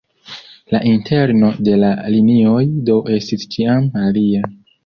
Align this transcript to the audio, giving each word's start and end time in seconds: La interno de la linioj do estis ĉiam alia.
La 0.75 0.79
interno 0.91 1.51
de 1.69 1.77
la 1.83 1.91
linioj 2.15 2.65
do 2.91 2.99
estis 3.19 3.47
ĉiam 3.53 3.89
alia. 4.09 4.53